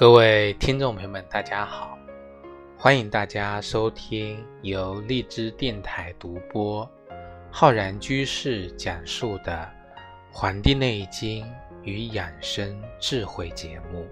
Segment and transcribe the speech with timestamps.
[0.00, 1.98] 各位听众朋友们，大家好！
[2.74, 6.90] 欢迎大家收听由荔枝电台独播、
[7.50, 9.52] 浩然居士讲述的
[10.32, 11.46] 《黄帝内经
[11.82, 14.08] 与养生智慧》节目。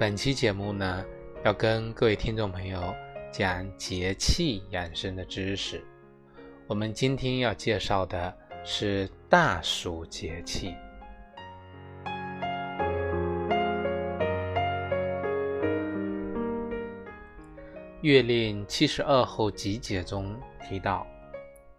[0.00, 1.04] 本期节目呢，
[1.44, 2.82] 要跟各位听众朋友
[3.30, 5.84] 讲节气养生的知识。
[6.66, 8.34] 我们今天要介绍的。
[8.68, 10.74] 是大暑节气。
[18.00, 20.36] 《月令七十二候集解》中
[20.68, 21.06] 提到：“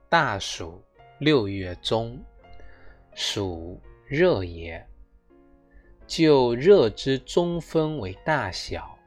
[0.07, 0.81] 大暑，
[1.19, 2.17] 六月中，
[3.13, 4.81] 暑热也。
[6.07, 8.97] 就热之中分为大小，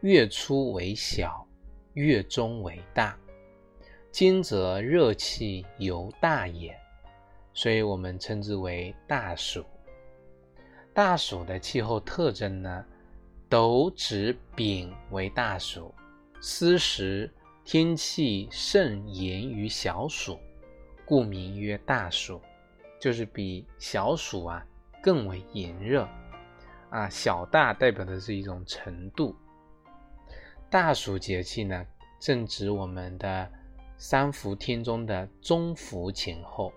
[0.00, 1.46] 月初为小，
[1.92, 3.14] 月中为大。
[4.10, 6.74] 今则热气尤大也。”
[7.52, 9.64] 所以我们称之为大暑。
[10.92, 12.84] 大暑的气候特征呢，
[13.48, 15.94] 斗指丙为大暑，
[16.40, 17.32] 此时
[17.64, 20.38] 天气甚炎于小暑，
[21.04, 22.40] 故名曰大暑，
[23.00, 24.66] 就是比小暑啊
[25.02, 26.08] 更为炎热
[26.90, 27.08] 啊。
[27.08, 29.34] 小大代表的是一种程度。
[30.68, 31.86] 大暑节气呢，
[32.20, 33.50] 正值我们的
[33.96, 36.72] 三伏天中的中伏前后。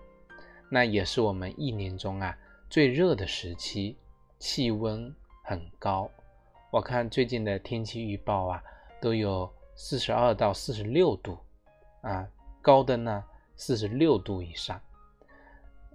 [0.74, 2.36] 那也是我们一年中啊
[2.68, 3.94] 最热的时期，
[4.40, 6.10] 气温很高。
[6.72, 8.60] 我看最近的天气预报啊，
[9.00, 11.38] 都有四十二到四十六度，
[12.00, 12.26] 啊，
[12.60, 14.80] 高的呢四十六度以上。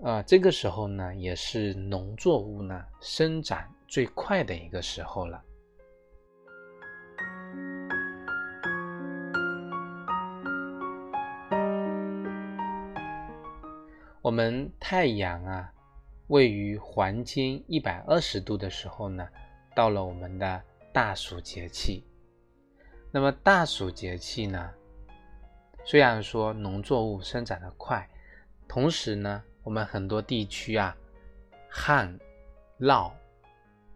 [0.02, 5.44] 啊，这个时候呢，也是农作物呢生长最快的一个时候了。
[14.22, 15.74] 我们太阳啊，
[16.28, 19.26] 位于黄经一百二十度的时候呢，
[19.74, 22.04] 到了我们的大暑节气。
[23.12, 24.70] 那么大暑节气呢，
[25.86, 28.06] 虽然说农作物生长的快，
[28.68, 30.94] 同时呢，我们很多地区啊，
[31.70, 32.20] 旱、
[32.78, 33.10] 涝、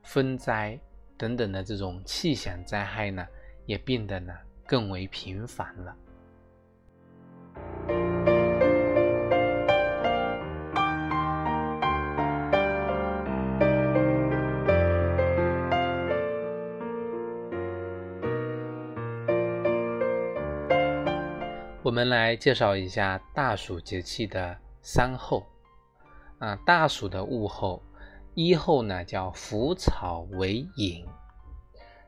[0.04, 0.80] 风灾
[1.18, 3.28] 等等的这种气象灾害呢，
[3.66, 4.34] 也变得呢
[4.66, 5.94] 更为频繁了。
[21.94, 25.46] 我们来介绍一下大暑节气的三候
[26.40, 27.84] 啊，大暑的物候，
[28.34, 31.06] 一候呢叫腐草为萤，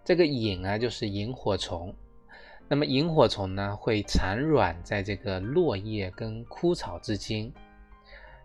[0.04, 1.96] 这个萤啊就是萤火虫，
[2.68, 7.54] 那么萤火虫呢会产卵在这个落叶跟枯草之间，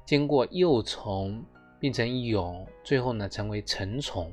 [0.04, 1.42] 经过幼虫
[1.78, 4.30] 变成蛹，最后呢成为成虫，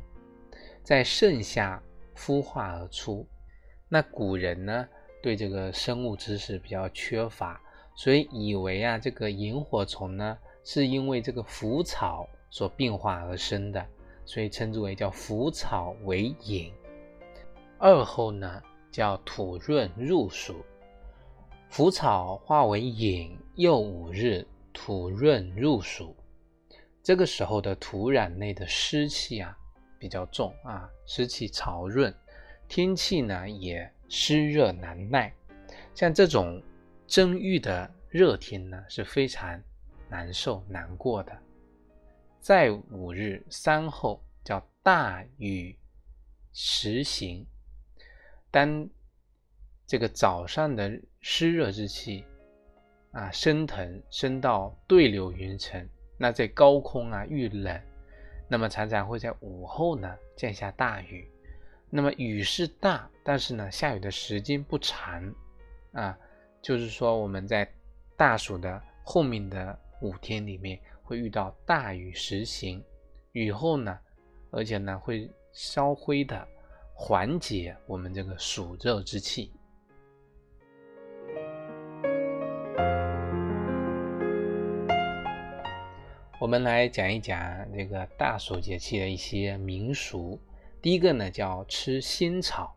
[0.84, 1.82] 在盛夏
[2.18, 3.26] 孵化而出。
[3.88, 4.86] 那古人呢？
[5.28, 7.62] 对这个生物知识比较缺乏，
[7.98, 13.86] 所以以为啊，这个萤火虫呢，是因为这个腐草所变化而生的，
[14.24, 16.72] 所以称之为叫腐草为萤。
[17.78, 20.64] 二后呢，叫土润入暑，
[21.68, 26.16] 腐草化为萤，又五日，土润入暑。
[27.04, 29.58] 这个时候的土壤内的湿气啊
[30.00, 32.16] 比较重啊，湿气潮润，
[32.70, 33.92] 天气呢也。
[34.10, 35.34] 湿热难耐，
[35.94, 36.62] 像这种
[37.08, 39.62] 蒸郁的热天呢，是非常
[40.10, 41.38] 难受难过的。
[42.40, 45.78] 在五日三后叫大雨
[46.54, 47.46] 时行，
[48.50, 48.88] 当
[49.86, 52.24] 这个早上的湿热之气
[53.12, 55.88] 啊升腾升到对流云层，
[56.18, 57.82] 那在高空啊遇冷，
[58.48, 61.30] 那么常常会在午后呢降下大雨。
[61.90, 65.34] 那么雨是大，但是呢，下雨的时间不长，
[65.94, 66.18] 啊，
[66.62, 67.68] 就是说我们在
[68.18, 72.84] 大暑的后面的五天里面会遇到大雨时行，
[73.32, 73.98] 雨后呢，
[74.52, 76.46] 而且呢会稍微的
[76.94, 79.52] 缓解我们这个暑热之气。
[86.40, 87.40] 我们来讲一讲
[87.74, 90.38] 这个大暑节气的一些民俗。
[90.88, 92.74] 第一个呢叫吃仙草，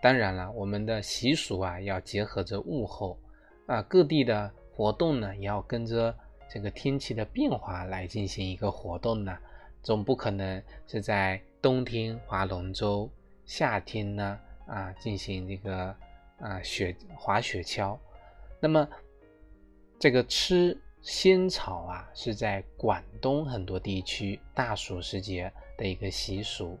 [0.00, 3.18] 当然了，我们的习俗啊要结合着物候
[3.66, 6.16] 啊，各地的活动呢也要跟着
[6.48, 9.36] 这个天气的变化来进行一个活动呢，
[9.82, 13.10] 总不可能是在冬天划龙舟，
[13.44, 14.38] 夏天呢
[14.68, 15.92] 啊进行这个
[16.38, 17.98] 啊雪滑雪橇，
[18.60, 18.88] 那么
[19.98, 26.78] 这个吃仙草啊是在广东很多地区大暑时节的一个习俗。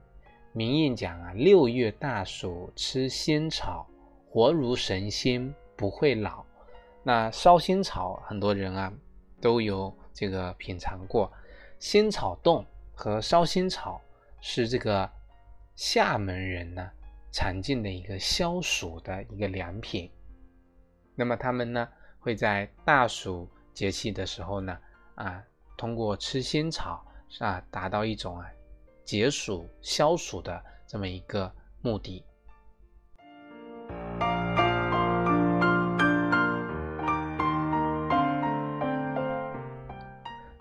[0.56, 3.84] 民谚讲啊，六月大暑吃仙草，
[4.30, 6.44] 活如神仙不会老。
[7.02, 8.92] 那烧仙草，很多人啊
[9.40, 11.28] 都有这个品尝过。
[11.80, 12.64] 仙草冻
[12.94, 14.00] 和烧仙草
[14.40, 15.10] 是这个
[15.74, 16.88] 厦门人呢
[17.32, 20.08] 常见的一个消暑的一个良品。
[21.16, 21.88] 那么他们呢
[22.20, 24.78] 会在大暑节气的时候呢
[25.16, 25.42] 啊，
[25.76, 27.04] 通过吃仙草
[27.40, 28.48] 啊，达到一种啊。
[29.04, 31.52] 解暑消暑的这么一个
[31.82, 32.24] 目的。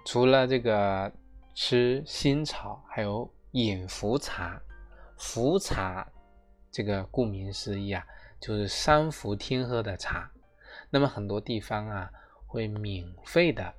[0.06, 1.12] 除了这个
[1.56, 4.62] 吃新草，还有饮茯茶。
[5.18, 6.06] 茯茶
[6.70, 8.06] 这个顾名思义啊，
[8.42, 10.30] 就是三伏天喝的茶。
[10.90, 12.12] 那么很多地方啊，
[12.46, 13.74] 会免费的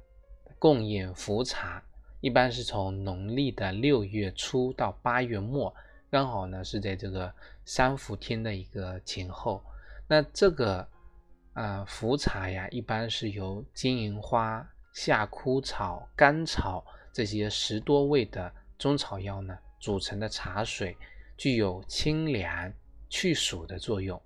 [0.58, 1.82] 供应茯茶。
[2.24, 5.70] 一般是从农历的六月初到八月末，
[6.10, 7.30] 刚好呢是在这个
[7.66, 9.62] 三伏天的一个前后。
[10.08, 10.88] 那这个
[11.52, 16.82] 啊茯茶呀，一般是由金银花、夏枯草、甘草
[17.12, 20.96] 这些十多味的中草药呢组成的茶水，
[21.36, 22.72] 具有清凉
[23.10, 24.18] 去暑的作用。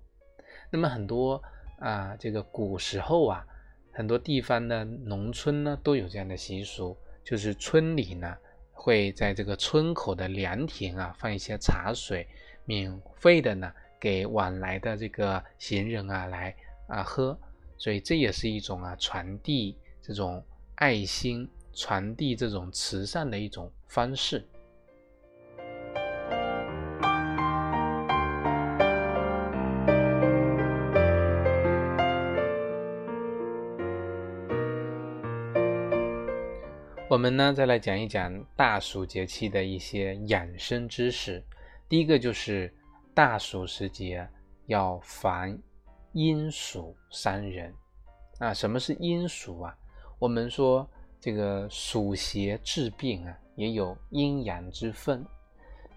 [0.71, 1.43] 那么很多
[1.79, 3.45] 啊这个古时候啊，
[3.91, 6.97] 很多地方的农村呢都有这样的习俗。
[7.29, 8.35] 就是村里呢，
[8.71, 12.27] 会在这个村口的凉亭啊放一些茶水，
[12.65, 16.55] 免费的呢给往来的这个行人啊来
[16.87, 17.39] 啊喝，
[17.77, 20.43] 所以这也是一种啊传递这种
[20.73, 24.43] 爱心、传递这种慈善的一种方式。
[37.19, 41.43] 我们呢，再来讲一讲大暑节气的一些养生知识。
[41.89, 42.73] 第一个就是
[43.13, 44.25] 大暑时节
[44.67, 45.59] 要防
[46.13, 47.73] 阴暑伤人。
[48.37, 49.77] 啊，什么是阴暑啊？
[50.17, 50.89] 我们说
[51.19, 55.21] 这个暑邪治病啊，也有阴阳之分。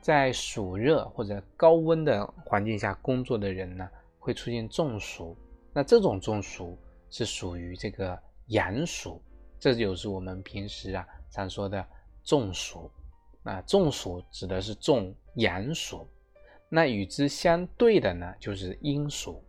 [0.01, 3.89] 在暑热或者高温的环境下工作的人呢，
[4.19, 5.37] 会出现中暑。
[5.73, 6.77] 那这种中暑
[7.11, 9.23] 是属于这个阳暑。
[9.63, 11.87] 这就是我们平时啊常说的
[12.25, 12.91] 中暑，
[13.45, 16.05] 啊中暑指的是中阳暑，
[16.69, 19.41] 那与之相对的呢就是阴暑。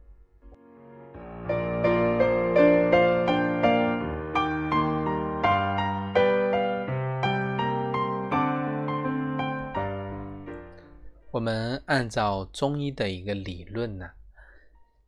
[11.32, 14.08] 我们按照中医的一个理论呢，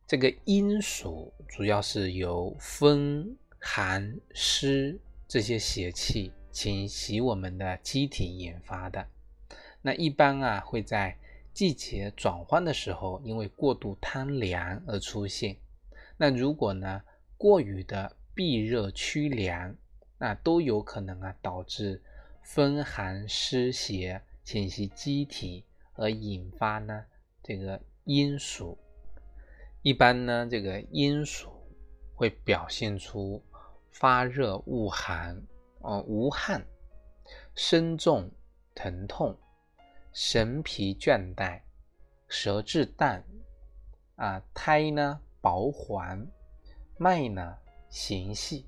[0.04, 3.36] 这个阴暑主要是由风。
[3.68, 4.96] 寒湿
[5.26, 9.06] 这些邪气侵袭我们的机体引发的，
[9.82, 11.18] 那一般啊会在
[11.52, 15.56] 季节转换的时候，因为过度贪凉而出现。
[16.16, 17.02] 那如果呢
[17.36, 19.74] 过于的避热驱凉，
[20.16, 22.00] 那都有可能啊导致
[22.42, 27.04] 风寒湿邪侵袭机体，而引发呢
[27.42, 28.78] 这个阴暑。
[29.82, 31.50] 一般呢这个阴暑
[32.14, 33.42] 会表现出。
[33.98, 35.42] 发热恶寒，
[35.78, 36.62] 哦，无汗，
[37.54, 38.30] 身重
[38.74, 39.34] 疼痛，
[40.12, 41.62] 神疲倦怠，
[42.28, 43.24] 舌质淡，
[44.16, 46.26] 啊，苔呢薄黄，
[46.98, 47.56] 脉呢
[47.88, 48.66] 弦细，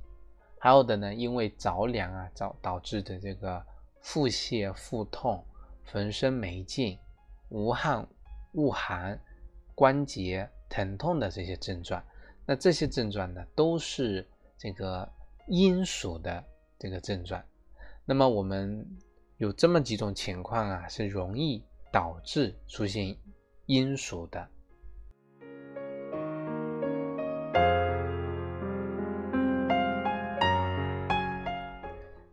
[0.59, 3.63] 还有的呢，因为着凉啊导导致的这个
[4.01, 5.45] 腹泻、腹痛、
[5.93, 6.99] 浑身没劲、
[7.51, 8.09] 无汗、
[8.53, 9.21] 恶寒、
[9.75, 12.03] 关节疼痛的这些症状，
[12.47, 15.07] 那这些症状呢，都是这个。
[15.51, 16.45] 阴暑的
[16.79, 17.43] 这个症状，
[18.05, 18.87] 那么我们
[19.39, 23.17] 有这么几种情况啊，是容易导致出现
[23.65, 24.47] 阴暑的。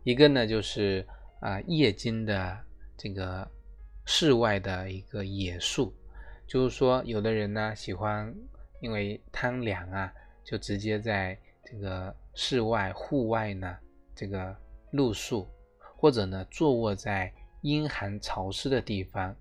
[0.04, 1.06] 一个呢，就是
[1.40, 2.58] 啊，夜间的
[2.98, 3.50] 这个
[4.04, 5.90] 室外的一个野宿，
[6.46, 8.34] 就是说，有的人呢喜欢
[8.82, 10.12] 因为贪凉啊，
[10.44, 12.14] 就直接在这个。
[12.38, 13.78] 室外、户外呢，
[14.14, 14.54] 这个
[14.90, 15.48] 露宿，
[15.96, 19.34] 或者呢，坐卧在阴寒潮湿的地方，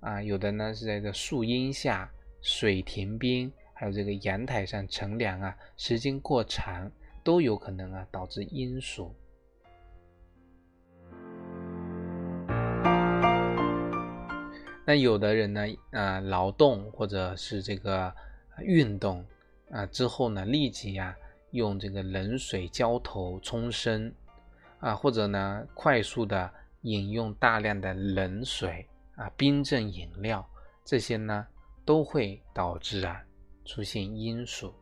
[0.00, 2.10] 啊，有的呢是在这树荫下、
[2.42, 6.90] 水田边，还有这个阳台上乘凉啊，时间过长，
[7.22, 9.14] 都有可能啊导致阴暑。
[14.84, 18.12] 那有的人呢，啊，劳动或者是这个
[18.58, 19.24] 运动
[19.70, 21.16] 啊之后呢，立即呀。
[21.50, 24.14] 用这个冷水浇头冲身
[24.78, 26.52] 啊，或者呢快速的
[26.82, 30.48] 饮用大量的冷水啊、冰镇饮料，
[30.84, 31.46] 这些呢
[31.84, 33.22] 都会导致啊
[33.64, 34.74] 出现阴暑。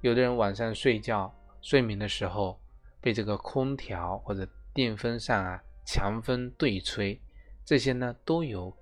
[0.00, 2.60] 有的人晚上睡觉睡眠的时候
[3.00, 7.20] 被这个空调或者电风扇啊强风对吹，
[7.64, 8.76] 这些呢都有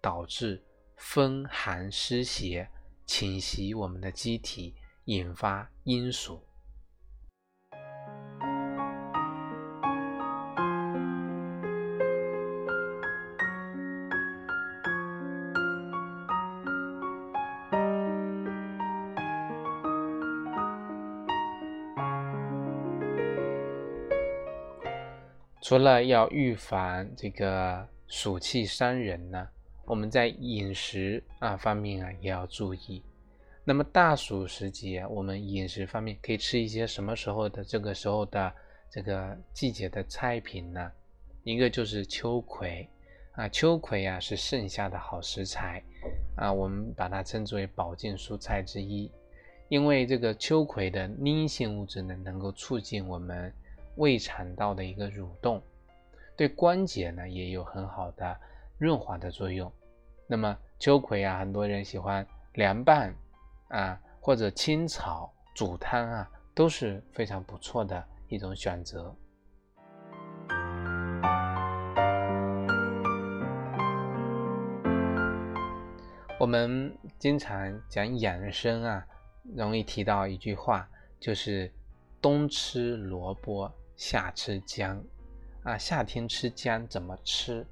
[0.00, 0.62] 导致
[0.96, 2.68] 风寒湿邪。
[3.06, 4.74] 侵袭我们的机体，
[5.06, 6.42] 引发阴暑。
[25.68, 29.46] 除了要预防这个暑气伤人呢？
[29.84, 33.02] 我们在饮食啊方面啊也要注意。
[33.64, 38.50] 那么大暑时节，我们饮食方面可以吃一些什么时候的这个时候的
[38.90, 40.90] 这个季节的菜品呢？
[41.44, 42.88] 一个就是秋葵
[43.32, 45.82] 啊，秋葵啊是盛夏的好食材
[46.34, 49.12] 啊，我们把它称之为保健蔬菜之一。
[49.68, 53.52] 因为这个秋葵的粘性物质呢，能够促进我们
[53.98, 55.60] 胃肠道的一个蠕动，
[56.36, 58.36] 对关节呢也有很好的
[58.78, 59.70] 润滑的作用。
[60.28, 62.24] 那么秋葵啊，很多人喜欢
[62.54, 63.12] 凉拌
[63.68, 69.12] 啊，或者清炒、煮汤啊，都是非常不错的一种选择。
[76.38, 79.04] 我们经常讲养生啊，
[79.56, 80.88] 容易提到一句话，
[81.18, 81.68] 就是
[82.22, 85.04] 冬吃萝卜，夏吃姜
[85.62, 85.76] 啊。
[85.76, 87.66] 夏天吃姜怎么吃？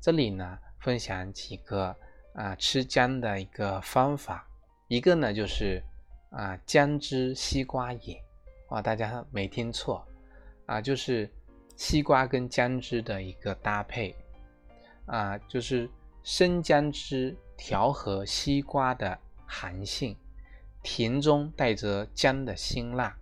[0.00, 0.58] 这里呢？
[0.80, 1.94] 分享几个
[2.34, 4.48] 啊吃姜的一个方法，
[4.86, 5.82] 一个呢就是
[6.30, 8.16] 啊姜汁西瓜饮，
[8.68, 10.06] 啊大家没听错，
[10.66, 11.28] 啊就是
[11.74, 14.14] 西瓜跟姜汁的一个搭配，
[15.06, 15.90] 啊就是
[16.22, 20.16] 生姜汁调和西瓜的寒性，
[20.80, 23.18] 甜中带着姜的辛辣，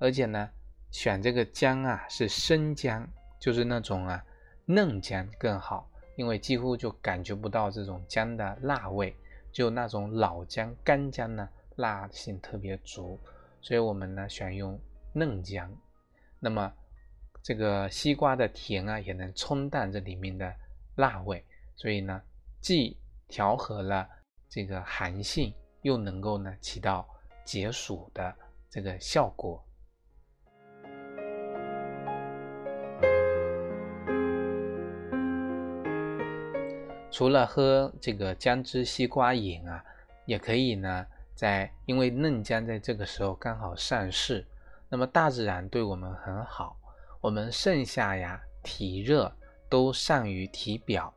[0.00, 0.50] 而且呢
[0.90, 3.06] 选这个姜啊是生姜，
[3.38, 4.24] 就是那种啊
[4.64, 5.90] 嫩姜更好。
[6.16, 9.14] 因为几乎就感觉不到这种姜的辣味，
[9.52, 13.20] 就那种老姜、干姜呢，辣性特别足，
[13.60, 14.80] 所以我们呢选用
[15.12, 15.70] 嫩姜。
[16.40, 16.72] 那么
[17.42, 20.50] 这个西瓜的甜啊，也能冲淡这里面的
[20.94, 22.22] 辣味，所以呢，
[22.62, 22.96] 既
[23.28, 24.08] 调和了
[24.48, 25.52] 这个寒性，
[25.82, 27.06] 又能够呢起到
[27.44, 28.34] 解暑的
[28.70, 29.62] 这个效果。
[37.16, 39.82] 除了喝这个姜汁西瓜饮啊，
[40.26, 44.46] 也可以呢，在因为嫩姜在这个时候刚好上市，
[44.90, 46.76] 那么大自然对我们很好，
[47.22, 49.34] 我们盛夏呀体热
[49.70, 51.10] 都善于体表，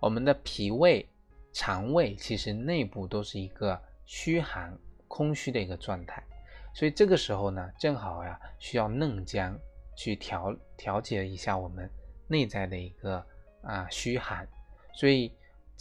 [0.00, 1.06] 我们的脾胃、
[1.52, 4.74] 肠胃其实内部都是一个虚寒、
[5.06, 6.24] 空虚的一个状态，
[6.72, 9.54] 所以这个时候呢，正好呀需要嫩姜
[9.94, 11.90] 去调调节一下我们
[12.26, 13.22] 内在的一个
[13.60, 14.48] 啊虚寒，
[14.94, 15.30] 所以。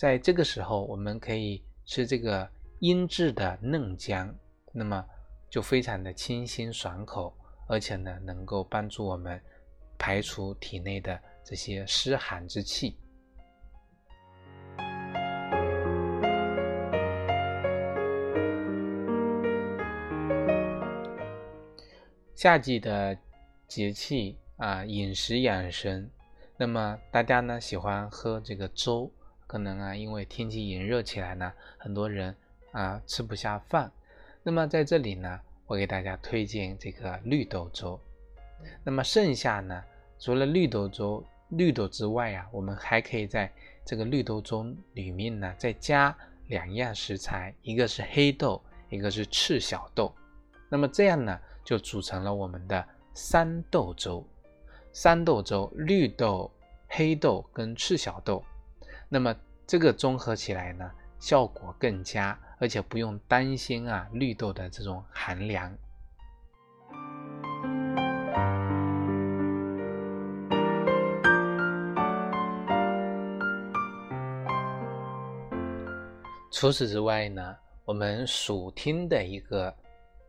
[0.01, 4.35] 在这个时候，我们可以吃这个腌制的嫩姜，
[4.73, 5.05] 那么
[5.47, 7.31] 就非常的清新爽口，
[7.67, 9.39] 而且呢，能够帮助我们
[9.99, 12.97] 排除体内的这些湿寒之气。
[22.33, 23.15] 夏季的
[23.67, 26.09] 节气啊，饮食养生，
[26.57, 29.13] 那么大家呢喜欢喝这个粥。
[29.51, 32.33] 可能啊，因为天气炎热起来呢，很多人
[32.71, 33.91] 啊吃不下饭。
[34.43, 37.99] 那么在这里呢，我给大家推荐这个绿豆粥。
[38.81, 39.83] 那么剩下呢，
[40.17, 43.51] 除了绿豆粥、绿豆之外啊，我们还可以在
[43.83, 46.15] 这个绿豆粥里面呢，再加
[46.47, 50.15] 两样食材，一个是黑豆，一个是赤小豆。
[50.69, 54.25] 那么这样呢，就组成了我们的三豆粥。
[54.93, 56.49] 三豆粥，绿豆、
[56.87, 58.41] 黑豆跟赤小豆。
[59.13, 59.35] 那么
[59.67, 60.89] 这个综合起来呢，
[61.19, 65.77] 效果更佳，而且不用担心啊绿豆的这种寒凉。
[76.49, 79.75] 除此之外呢，我们暑天的一个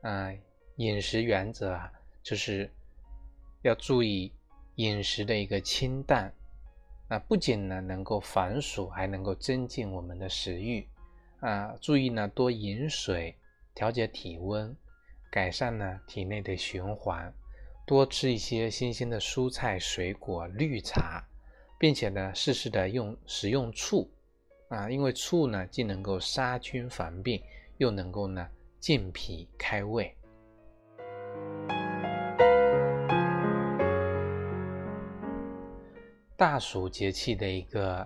[0.00, 0.28] 啊
[0.74, 1.88] 饮食原则啊，
[2.20, 2.68] 就是
[3.62, 4.32] 要注意
[4.74, 6.34] 饮食的一个清淡。
[7.12, 10.88] 那不仅呢能够防暑，还能够增进我们的食欲
[11.40, 11.76] 啊！
[11.78, 13.36] 注意呢多饮水，
[13.74, 14.74] 调节体温
[15.30, 17.30] 改善呢体内的循环，
[17.84, 21.22] 多吃一些新鲜的蔬菜、水果、绿茶，
[21.78, 24.10] 并且呢适时的用食用醋
[24.68, 27.42] 啊，因为醋呢既能够杀菌防病，
[27.76, 28.48] 又能够呢
[28.80, 30.16] 健脾开胃。
[36.42, 38.04] 大暑节气的一个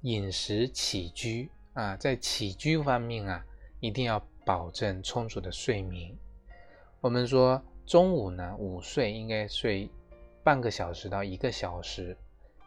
[0.00, 3.46] 饮食起居啊，在起居方面啊，
[3.78, 6.12] 一定要保证充足的睡眠。
[7.00, 9.88] 我们说中午呢，午睡应该睡
[10.42, 12.18] 半个小时到一个小时，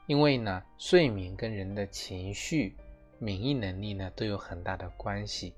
[0.07, 2.77] 因为呢，睡眠跟人的情绪、
[3.19, 5.53] 免疫能力呢都有很大的关系。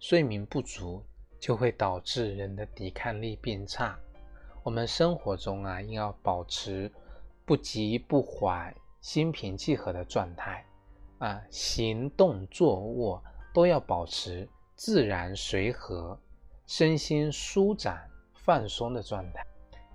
[0.00, 1.00] 睡眠不足
[1.38, 3.96] 就会导致人的抵抗力变差。
[4.64, 6.90] 我们生活中啊，应要保持
[7.44, 8.74] 不急不缓。
[9.08, 10.62] 心平气和的状态，
[11.16, 13.24] 啊，行动坐卧
[13.54, 14.46] 都要保持
[14.76, 16.20] 自然随和，
[16.66, 19.42] 身心舒展放松的状态。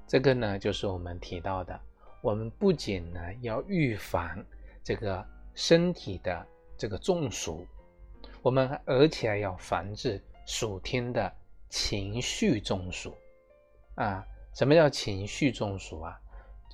[0.07, 1.79] 这个呢，就是我们提到的，
[2.23, 4.43] 我们不仅呢要预防
[4.83, 6.43] 这个身体的
[6.75, 7.67] 这个中暑，
[8.41, 11.31] 我们而且要防治暑天的
[11.69, 13.13] 情绪中暑。
[13.93, 16.19] 啊，什么叫情绪中暑啊？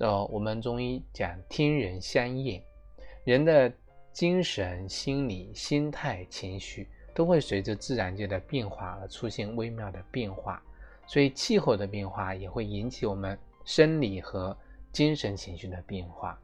[0.00, 2.62] 哦，我们中医讲天人相应，
[3.24, 3.70] 人的
[4.12, 10.62] 精神、心理、心态、情绪都会随着自然界的变化而出现微妙的变化，
[11.06, 14.56] 所以气候的变化也会引起我们生理和
[14.90, 16.40] 精神情绪的变化。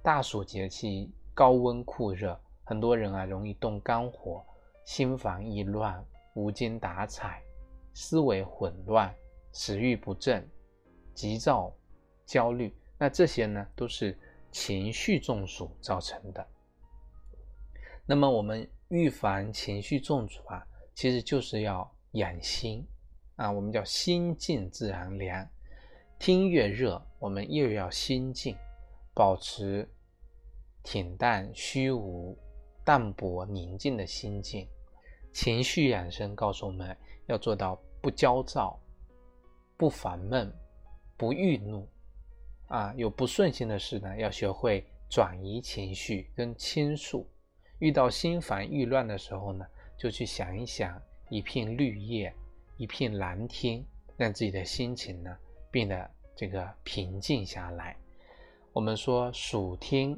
[0.00, 4.40] 大暑节气高温酷热，很多人啊容易动肝火，
[4.84, 6.00] 心烦意乱、
[6.34, 7.42] 无精打采、
[7.92, 9.12] 思维混乱、
[9.52, 10.48] 食欲不振、
[11.12, 11.74] 急躁、
[12.24, 12.72] 焦虑。
[13.04, 14.18] 那这些呢，都是
[14.50, 16.48] 情绪中暑造成的。
[18.06, 22.82] 那么我们预防情绪中暑啊，其实就是要养心
[23.36, 23.52] 啊。
[23.52, 25.46] 我们叫心静自然凉。
[26.18, 28.56] 天越热，我们越要心静，
[29.12, 29.86] 保持
[30.82, 32.34] 恬淡虚无、
[32.86, 34.66] 淡泊宁静的心境。
[35.30, 38.80] 情绪养生告诉我们要做到不焦躁、
[39.76, 40.50] 不烦闷、
[41.18, 41.86] 不郁怒。
[42.68, 47.26] 啊，有不顺心的事呢，要学会转移情绪跟倾诉。
[47.78, 52.32] 遇到心烦意乱的时候呢，就去想一想一片绿叶，
[52.76, 53.84] 一片蓝天，
[54.16, 55.36] 让自己的心情呢
[55.70, 57.96] 变得这个平静下来。
[58.72, 60.16] 我们说暑天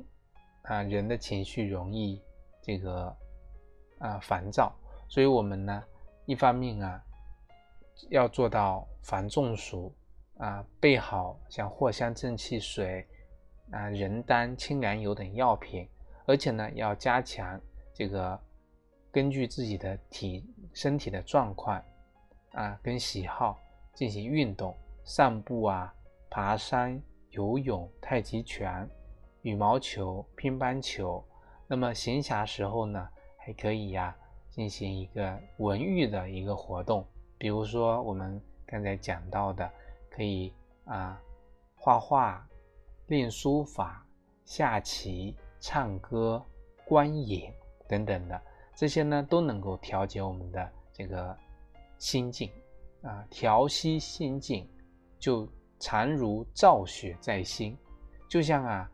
[0.63, 2.23] 啊，人的情绪容易
[2.63, 3.17] 这个
[3.99, 4.73] 啊烦躁，
[5.09, 5.83] 所以我们呢
[6.27, 7.03] 一方面啊
[8.11, 9.93] 要做到防中暑。
[10.39, 13.07] 啊，备好像藿香正气水、
[13.71, 15.89] 啊人丹、清凉油等药品，
[16.27, 17.59] 而且呢，要加强
[17.95, 18.39] 这个
[19.11, 20.45] 根据自己的体
[20.75, 21.83] 身体的状况
[22.53, 23.59] 啊跟喜好
[23.95, 25.95] 进行运动，散步啊、
[26.29, 28.87] 爬山、游泳、太极拳、
[29.41, 31.25] 羽毛球、乒乓球。
[31.67, 34.15] 那么闲暇时候呢，还可以呀
[34.51, 37.07] 进行一个文娱的一个活动，
[37.39, 39.67] 比如说我们刚才讲到的。
[40.17, 40.51] 可以
[40.87, 41.21] 啊，
[41.75, 42.49] 画画、
[43.09, 44.03] 练书法、
[44.47, 46.43] 下棋、唱歌、
[46.87, 47.53] 观影
[47.87, 48.41] 等等的
[48.75, 51.37] 这些呢，都能够调节我们的这个
[51.99, 52.51] 心境
[53.03, 54.67] 啊，调息心境，
[55.19, 55.47] 就
[55.79, 57.77] 常如照雪在心，
[58.27, 58.91] 就像啊，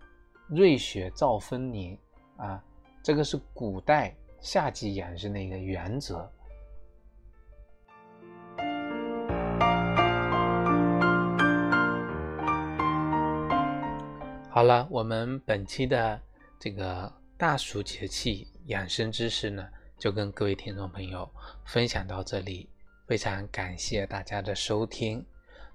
[0.48, 1.96] 瑞雪兆丰年
[2.36, 2.60] 啊，
[3.00, 6.28] 这个是古代夏季养生的一个原则。
[14.54, 16.20] 好了，我们本期的
[16.60, 19.66] 这个大暑节气养生知识呢，
[19.98, 21.26] 就跟各位听众朋友
[21.64, 22.68] 分享到这里。
[23.06, 25.24] 非常感谢大家的收听。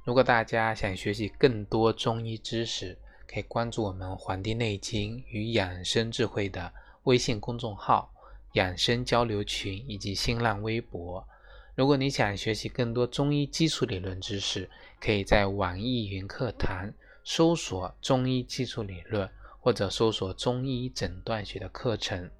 [0.03, 2.95] 如果大家想学习更多中医知识，
[3.27, 6.71] 可以关注我们《黄帝内经与养生智慧》的
[7.05, 8.13] 微信公众号、
[8.53, 11.27] 养生交流群以及新浪微博。
[11.73, 14.69] 如果你想学习更多中医基础理论知识，
[15.01, 16.93] 可以在网易云课堂。
[17.29, 22.31] 搜索中医基础理论，或者搜索中医诊断学的课程。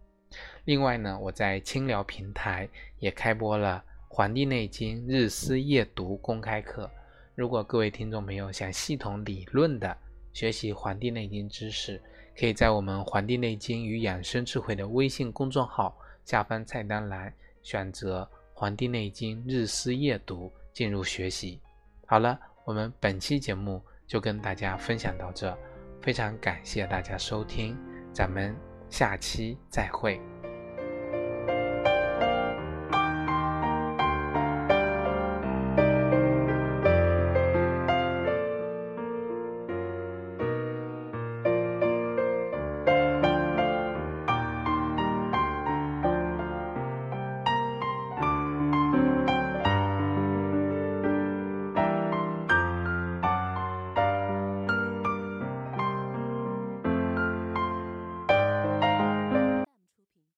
[0.64, 6.90] 另外呢，我在清聊平台也开播了《黄帝内经日思夜读》公开课。
[7.36, 9.96] 如果各位听众朋友想系统理论的
[10.32, 12.02] 学习《黄帝内经》知识，
[12.40, 18.24] 可以在我们《黄帝内经与养生智慧》的微信公众号下方菜单栏选择
[18.54, 21.60] 《黄帝内经日思夜读》进入学习。
[22.06, 23.82] 好了，我们本期节目。
[24.08, 25.56] 就跟大家分享到这，
[26.02, 27.78] 非常感谢大家收听，
[28.14, 28.56] 咱们
[28.90, 30.20] 下期再会。